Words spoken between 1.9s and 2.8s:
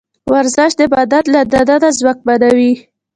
ځواکمنوي.